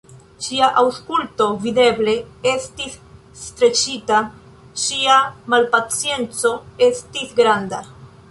[0.43, 2.15] Ŝia aŭskulto videble
[2.51, 2.95] estis
[3.41, 4.23] streĉita,
[4.85, 5.17] ŝia
[5.55, 6.55] malpacienco
[6.89, 7.83] estis granda.